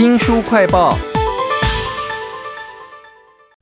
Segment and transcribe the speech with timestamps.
[0.00, 0.96] 新书快报。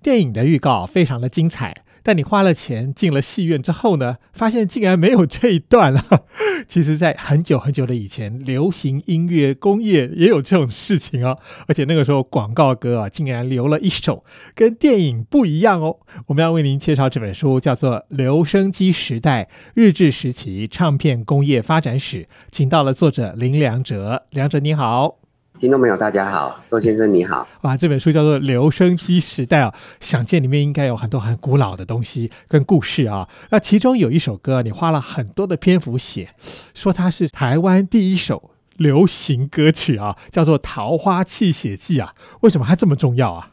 [0.01, 6.05] 电影的预告非常的精彩，但你花了钱进了戏院之后呢，发现竟然没有这一段啊！
[6.69, 11.39] 其实，在很久很久的以前，流行音乐工业也有这种事情哦。
[11.67, 15.99] 而且那个时候广告歌啊，竟然留了一首跟电影不一样哦。
[16.29, 22.23] 我们要为您介绍这本书，叫做《留声机时代：日治时期唱片工业发展史》，
[22.53, 24.27] 请到了作者林良哲。
[24.31, 25.28] 良哲你好。
[25.61, 27.45] 听众朋友，大家好，周先生你好。
[27.63, 33.29] 哇，这本书叫做《留声机时代》啊，想见里面应该有很多很古老的东西跟故事啊。
[33.51, 36.29] 那其中有一首歌，你花了很多的篇幅写，
[36.75, 42.15] 说它是台湾第一首流行歌曲啊，叫做《桃花泣血记》啊。
[42.43, 43.51] 为什么它这么重要啊？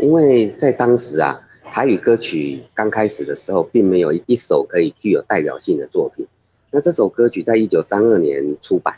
[0.00, 1.38] 因为在当时啊，
[1.70, 6.26] 台语歌曲刚开始的时候，并没有一首可以具有代表性的作品。
[6.72, 8.92] 那这首歌曲在一九三二年出版。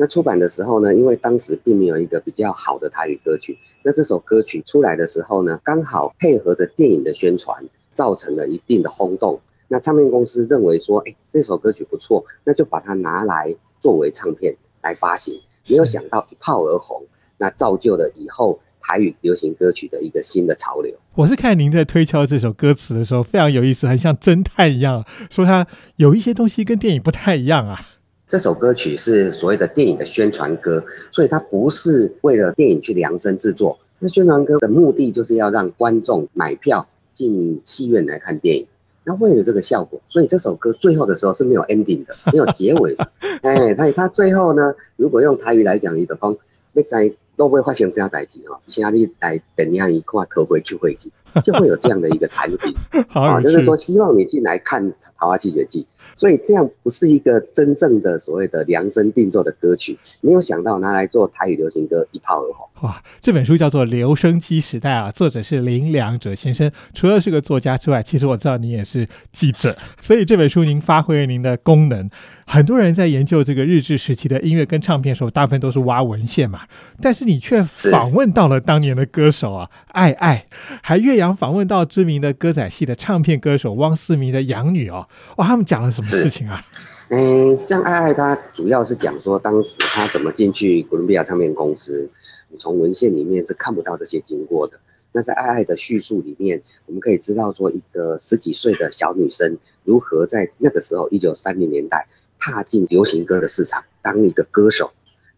[0.00, 9.40] 那出版的时候呢，因为当时并没有一个比较好的台语歌曲，那这首歌曲出来的时候呢，刚好配合着电影的宣传，造成了一定的轰动。
[9.66, 15.40] 那唱片公司认为说，哎，这首歌曲不错，那就把它拿来作为唱片来发行。
[15.66, 17.04] 没有想到一炮而红，
[17.36, 20.94] 那造就了以后台语流行歌曲的一个新的潮流。
[21.16, 27.80] 我是看您在推敲这首歌词的时候，非常有意思，很像侦探一样，说它有一些东西跟电影不太一样啊。
[28.28, 33.78] 这首歌曲是所谓的电影的宣传歌，所以它不是为了电影去量身制作。
[33.98, 38.66] 那宣传歌的目的就是要让观众买票进戏院来看电影。
[39.04, 43.10] 那为了这个效果，所以这首歌最后的时候是没有 ending 的，没有结尾的。
[43.40, 46.36] 哎，它它最后呢，如果用台语来讲，你的方
[46.74, 51.10] 要在都会发生这样代志哈，请你来等样一块头回去会去。
[51.44, 52.74] 就会有这样的一个场景
[53.12, 54.84] 啊，就是说希望你进来看
[55.18, 55.82] 《桃花泣血记》，
[56.14, 62.66] 所以这样不是一个真正的所谓的量身定做的歌曲，没有想到拿来做台语流行歌一炮而红。
[62.82, 66.70] 哇，这本书叫做《留声机时代》啊，作者是林良哲先生。
[66.94, 72.08] 除了是个作家之外，其实我知道你也是记者，所以这本书您发挥了您的功能。
[72.46, 76.60] 很多人在研究这个日治时期的音乐跟唱片的时候，大部分都是挖文献嘛，
[77.02, 80.46] 但是你却访问到了当年的歌手啊，爱爱，
[80.80, 85.06] 还岳阳访问到知名的歌仔戏的唱片歌手汪思明的养女哦，
[85.36, 86.64] 哇，他们讲了什么事情啊？
[87.10, 92.08] 嗯，像爱爱，她主要是讲说当时她怎么进去哥伦比亚唱片公司，
[92.48, 94.78] 你从文献里面是看不到这些经过的。
[95.12, 102.06] 那在爱爱的叙述里面，我们可以知道说，一个十几岁的小女生如何在那个时候，一九三零年代
[102.38, 104.90] 踏进流行歌的市场，当一个歌手。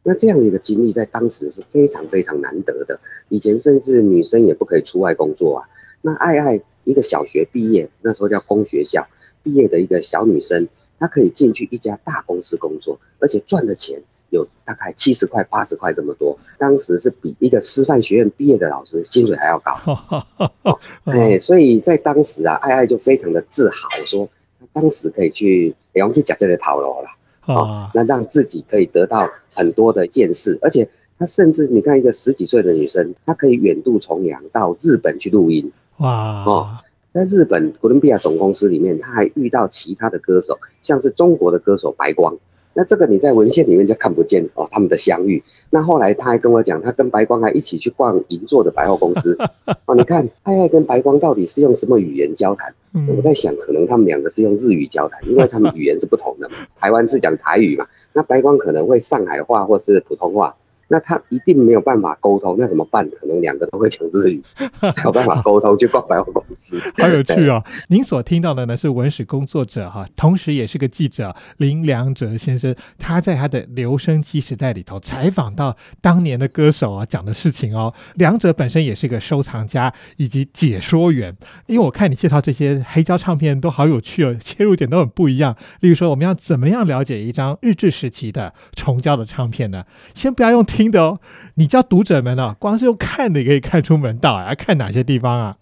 [0.02, 2.98] 那这样的一个经历，在当时是非常非常难得的。
[3.28, 5.68] 以前甚至女生也不可以出外工作啊。
[6.02, 9.06] 那爱爱一个小学毕业，那时候叫工学校
[9.42, 10.68] 毕业的一个小女生，
[10.98, 14.02] 她可以进去一家大公司工作，而且赚的钱。
[14.32, 19.76] 有大概七十块、八十块这么多，当时是比一个师范学院毕业的老师薪水还要高。
[21.06, 24.30] 哎，所以在当时啊，爱爱就非常的自豪，说
[24.60, 27.08] 他当时可以去，我们可以讲这个套路了
[27.54, 30.88] 啊，那让自己可以得到很多的见识，而且
[31.18, 35.70] 他甚至你看一个十几岁的女生，她可以远渡重洋到日本去录音。
[35.98, 36.68] 哇哦，
[37.12, 42.36] 在日本哥伦比亚总公司里面，她还遇到其他的歌手，像是中国的歌手白光。
[42.72, 45.42] 那这个你在文献里面就看不见哦，他们的相遇。
[45.70, 49.36] 那后来他还跟我讲，他跟白光还一起去逛银座的百货公司
[49.86, 49.94] 哦。
[49.94, 52.72] 你看，他爱跟白光到底是用什么语言交谈？
[53.08, 56.56] 我在想，可能他们两个是用日语交谈，因为他们语言是不同的嘛。
[56.78, 60.54] 台湾是讲台语嘛，那白光可能会上海话或是普通话。
[60.92, 63.08] 那他一定没有办法沟通，那怎么办？
[63.10, 64.42] 可能两个都会讲日语，
[64.92, 66.80] 才有办法沟通去逛百货公司。
[66.98, 67.62] 好有趣啊！
[67.88, 77.94] 您所听到的呢是文史工作者哈，同时也是个记者林良哲先生，他在他的留声机时代里头采访到当年的歌手啊讲的事情哦。
[78.14, 81.36] 梁哲本身也是个收藏家以及解说员，
[81.66, 85.56] 因为我看你介绍这些黑胶唱片都好有趣哦，切入点都很不一样。
[85.80, 89.84] 例如说，我们要怎么样了解一张日治时期的重胶的唱片呢？
[90.14, 90.64] 先不要用。
[90.64, 91.18] 听的哦，
[91.56, 94.54] 你教读者们哦，光是用看的可以看出门道啊！
[94.54, 95.58] 看哪些地方啊？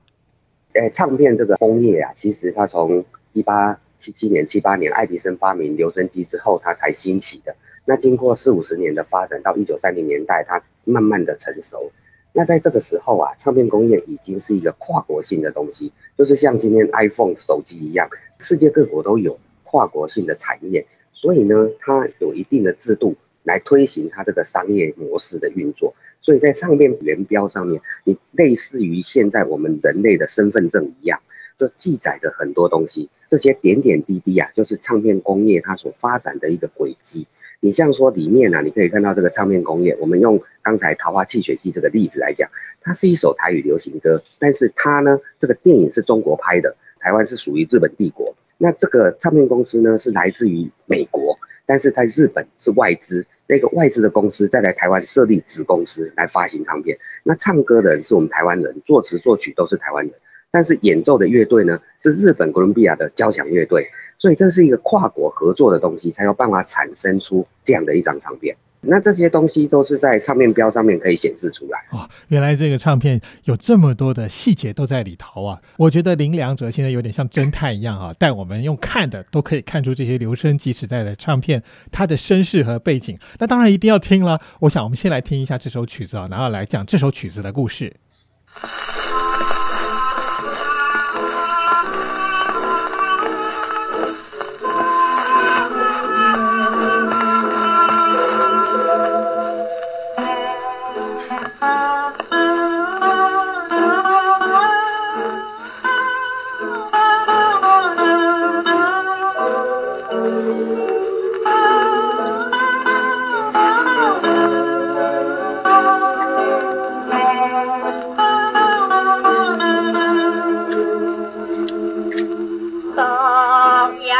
[0.75, 7.56] 哎，唱片这个工业啊，其实它从一八七七年、七八年爱迪生发明留声机之后，它才兴起的。
[7.87, 11.91] 那经过四五十年的发展，到一九三零年代，它慢慢的成熟。
[12.35, 18.06] 那在这个时候啊，唱片工业已经是一个跨国性的东西，就是像今天 iPhone 手机一样，
[18.38, 23.17] 世界各国都有跨国性的产业，所以呢，它有一定的制度。
[23.49, 31.19] 来推行它这个商业模式的运作，所以在唱片原标上面，你类似于现在我们人类的身份证一样，
[31.59, 33.09] 就记载着很多东西。
[33.31, 37.27] 这些点点滴滴啊，就是唱片工业它所发展的一个轨迹。
[37.61, 42.49] 你像说里面呢，你可以看到这个唱片工业，我们用刚才《桃花泣血记》这个例子来讲，
[42.81, 48.35] 它是一首台语流行歌，但是它呢，这个电影是中国拍的，台湾是属于日本帝国。
[48.56, 51.38] 那这个唱片公司呢，是来自于美国，
[51.69, 56.97] 但是在日本是外资，那个外资的公司再来台湾设立子公司来发行唱片。
[57.23, 60.15] 那唱歌的人是我们台湾人，作词作曲都是台湾人。
[60.50, 63.87] 但是演奏的乐队呢，是日本哥伦比亚的交响乐队，
[64.17, 68.56] 所以这是一个跨国合作的东西，才有办法产生出这样的一张唱片。
[68.88, 71.79] 那这些东西都是在唱片标上面可以显示出来。
[71.90, 75.61] 哦，原来这个唱片有这么多的细节都在里头啊！
[75.76, 81.62] 我觉得林良哲现在有点像侦探一样啊，带我们用看的都可以看出这些留声机时代的唱片
[81.93, 83.19] 它的身世和背景。
[83.38, 84.40] 那当然一定要听了。
[84.61, 87.93] 我想我们先来听一下这首曲子啊，然后来讲这首曲子的故事。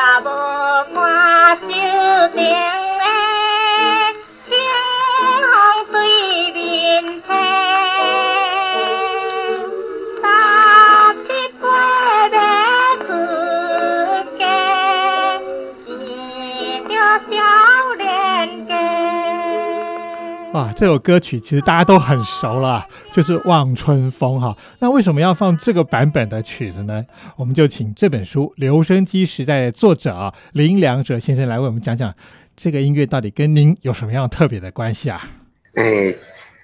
[0.09, 0.25] 也无
[0.95, 2.78] 半首情。
[20.55, 24.57] 哇，这首歌曲其实大家都很熟了，就是《望春风》哈。
[24.79, 27.05] 那为什么要放这个版本的曲子呢？
[27.37, 32.15] 我们就请这本书《留声机时代》的作者林良哲先生来为我们讲讲
[32.57, 35.31] 这个音乐到底跟您有什么样特别的关系啊？
[35.75, 36.15] 哎，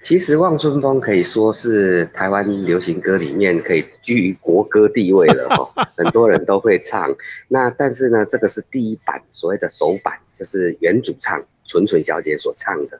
[0.01, 7.07] 其实《望春风》可以说是台湾流行歌里面可以居于国歌地位了哈， 很多人都会唱。
[7.47, 12.99] 那但是呢，这个是第一版所谓的首版，就是原主唱纯纯小姐所唱的。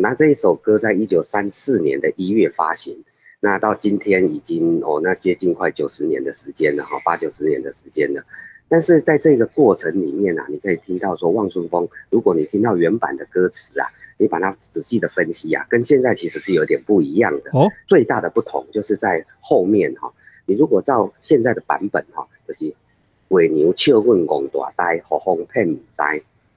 [0.00, 3.04] 那这一首歌在一九三四年的一月发行，
[3.38, 8.24] 那到今天已经哦，那接近快九十年的时间了哈，八九十年的时间了。
[8.68, 13.86] 但是在这个过程里面啊，你可以听到说《望春风》，如果你听到原版的歌词啊，
[14.18, 17.50] 你把它仔细的分析啊，跟现在其实是有点不一样的。
[17.52, 20.12] 哦，最大的不同就是在后面哈，
[20.46, 22.74] 你如果照现在的版本哈，就是
[23.28, 26.02] “鬼牛笑问公大呆，何风骗唔知，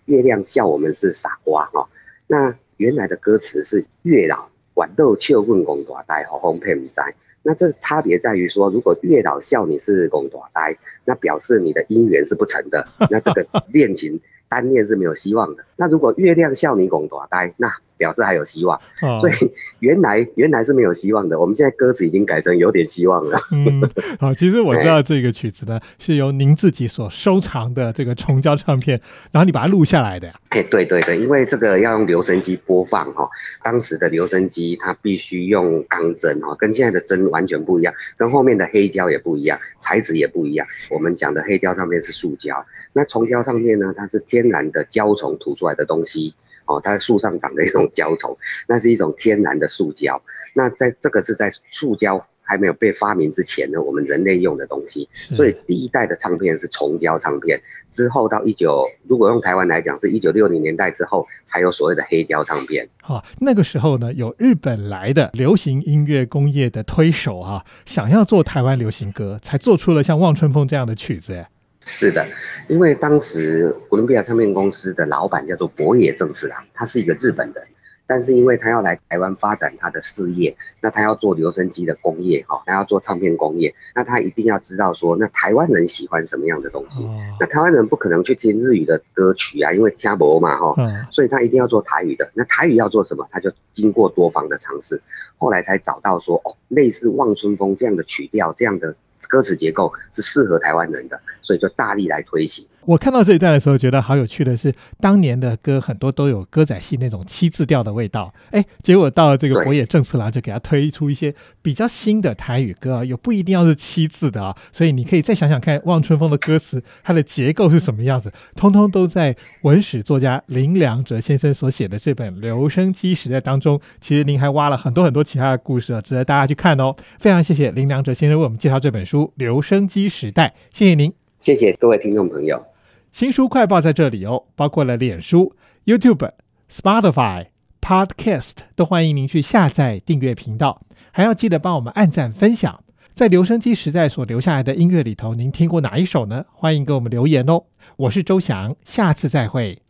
[0.05, 1.87] 月亮笑我们是傻瓜”哈，
[2.25, 2.57] 那。
[2.77, 7.01] 原来的歌词是月老管豆笑问公大呆，好哄骗唔知。
[7.44, 10.77] 那这差别在于说，如果月老笑你是公大呆，
[11.07, 14.19] 那表示你的姻缘是不成的，那这个 恋情
[14.50, 15.63] 单恋是没有希望的。
[15.77, 18.80] 那如果月亮笑你公大呆，那表示还有希望，
[19.19, 19.33] 所以
[19.80, 21.39] 原来原来是没有希望的。
[21.39, 23.39] 我们现在歌词已经改成有点希望了。
[23.54, 23.89] 嗯，
[24.19, 29.01] 好，其实我知道 这个曲子呢是由您自己所收藏的这个重胶唱片，
[29.31, 30.33] 然后你把它录下来的呀。
[30.50, 33.27] 哎，对对对，因为这个要用留声机播放哈，
[33.63, 40.68] 当时的留声机它必须用钢针哈，跟现在的针完全不一样，跟后面的黑胶也不一样，材质也不一样。
[40.92, 46.33] 我我们讲的黑胶上面是塑胶，那虫胶上面呢，它是天然的胶虫吐出来的东西。
[46.65, 48.35] 哦，它树上长的一种胶虫，
[48.67, 50.21] 那是一种天然的塑胶。
[50.53, 55.07] 那在这个是在塑胶还没有被发明之前呢，我们人类用的东西。
[55.11, 62.87] 所以第一代的唱片是重胶唱片，之后到一九，如果用台湾来讲，是一九六零年代之后才有所谓的黑胶唱片。
[63.01, 71.45] 好，那个时候呢，有日本来的流行音乐工业的推手啊，想要做台湾流行歌，才做出了像《望春风》这样的曲子。
[71.85, 72.25] 是的，
[72.68, 77.63] 因为当时哥伦比亚唱片公司的老板叫做博野正次郎，他是一个日本人，
[78.07, 87.06] 但是因为他要来台湾发展他的事业，那他要做留声机的工业，哈，他要做唱片工业，那他一定要知道说，那台湾人喜欢什么样的东西，
[87.40, 90.76] 那台湾人不可能去听日语的歌曲啊，因为听不嘛，哈，
[91.11, 92.30] 所以他一定要做台语的。
[92.33, 93.28] 那台语要做什么？
[93.30, 95.02] 他就经过多方的尝试，
[95.37, 98.95] 后来才找到说，哦，类似《望春风》这样的曲调，这样的。
[99.28, 102.66] 歌词结构是适合台湾人的，所以就大力来推行。
[102.87, 123.77] 我看到这一段的时候，觉得好有趣的是，当年的歌很多都有歌仔戏那种七字调的味道，哎，结果到了这个对博野正次郎就给他推出一些比较新的台语歌啊，有不一定要是七字的啊，所以你可以再想想看，《望春风》的歌词它的结构是什么样子，通通都在文史作家林良哲先生所写的这本《留声机时代》当中。
[123.99, 126.95] 其实您还挖了很多很多其他的故事啊，值得大家去看哦。
[127.19, 131.11] 非常谢谢林良哲先生为我们介绍这本书《留声机时代》，谢谢您。
[131.37, 132.76] 谢谢各位听众朋友。
[133.11, 136.31] 新书快报在这里哦，包括了脸书、YouTube、
[136.69, 137.47] Spotify、
[137.81, 142.83] Podcast，都欢迎您去下载订阅频道，还要记得帮我们按赞分享。
[143.14, 146.45] 在留声机时代所留下来的音乐里头，您听过哪一首呢？
[146.54, 147.64] 欢迎给我们留言哦。
[147.95, 149.86] 我是周翔，下次再会。